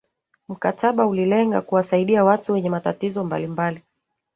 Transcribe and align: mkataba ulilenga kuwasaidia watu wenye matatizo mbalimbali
mkataba 0.49 1.07
ulilenga 1.07 1.61
kuwasaidia 1.61 2.23
watu 2.23 2.53
wenye 2.53 2.69
matatizo 2.69 3.23
mbalimbali 3.23 3.81